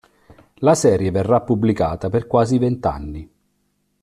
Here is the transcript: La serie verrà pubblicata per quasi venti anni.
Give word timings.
La 0.61 0.73
serie 0.73 1.11
verrà 1.11 1.41
pubblicata 1.43 2.09
per 2.09 2.25
quasi 2.25 2.57
venti 2.57 2.87
anni. 2.87 3.31